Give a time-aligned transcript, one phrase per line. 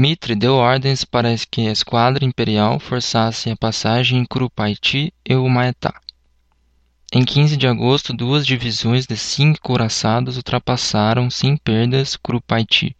[0.00, 5.92] Mitre deu ordens para que a esquadra imperial forçasse a passagem em Curupaiti e Humaitá.
[7.12, 12.96] Em 15 de agosto, duas divisões de cinco couraçados ultrapassaram sem perdas Curupaiti,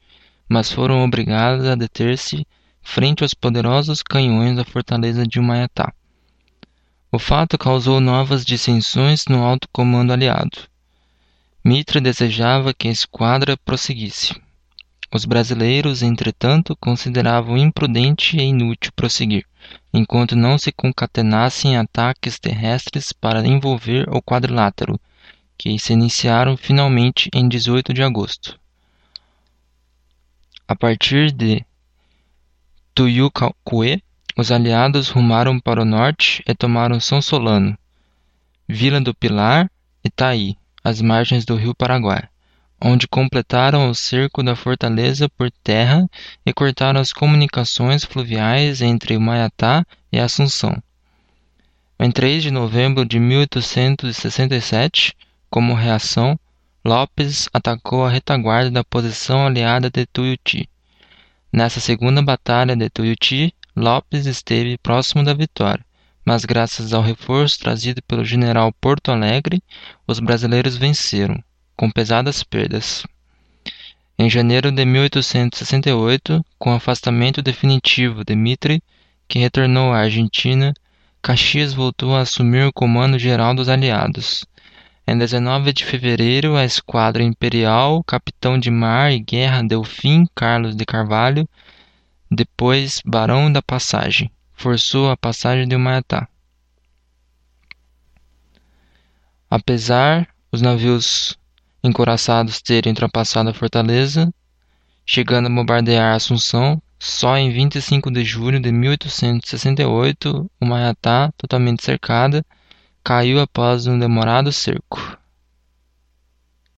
[0.47, 2.47] mas foram obrigadas a deter-se
[2.83, 5.95] frente aos poderosos canhões da fortaleza de Humaitá.
[7.11, 10.69] O fato causou novas dissensões no alto comando aliado.
[11.65, 14.35] Mitre desejava que a esquadra prosseguisse.
[15.13, 19.45] Os brasileiros, entretanto, consideravam imprudente e inútil prosseguir,
[19.93, 25.01] enquanto não se concatenassem ataques terrestres para envolver o quadrilátero,
[25.59, 28.59] que se iniciaram finalmente em 18 de agosto.
[30.69, 31.67] A partir de
[32.95, 34.01] Tuyucacuê,
[34.37, 37.77] os aliados rumaram para o norte e tomaram São Solano,
[38.69, 39.69] Vila do Pilar
[40.05, 42.29] e Taí, às margens do rio Paraguai
[42.83, 46.09] onde completaram o cerco da fortaleza por terra
[46.47, 50.83] e cortaram as comunicações fluviais entre Humaitá e Assunção.
[51.99, 55.15] Em 3 de novembro de 1867,
[55.51, 56.41] como reação,
[56.83, 60.67] Lopes atacou a retaguarda da posição aliada de Tuiuti.
[61.53, 65.85] Nessa segunda batalha de Tuiuti, Lopes esteve próximo da vitória,
[66.25, 69.63] mas graças ao reforço trazido pelo general Porto Alegre,
[70.07, 71.45] os brasileiros venceram
[71.81, 73.07] com pesadas perdas.
[74.19, 78.83] Em janeiro de 1868, com o afastamento definitivo de Mitre,
[79.27, 80.75] que retornou à Argentina,
[81.23, 84.45] Caxias voltou a assumir o comando geral dos aliados.
[85.07, 90.85] Em 19 de fevereiro, a esquadra imperial, capitão de mar e guerra Delfim Carlos de
[90.85, 91.49] Carvalho,
[92.31, 96.29] depois barão da Passagem, forçou a passagem de Humaitá.
[99.49, 101.41] Apesar os navios
[101.83, 104.33] encoraçados terem ultrapassado a fortaleza,
[105.07, 112.45] chegando a bombardear Assunção, só em 25 de julho de 1868, Humaitá, totalmente cercada,
[113.03, 115.20] caiu após um demorado cerco.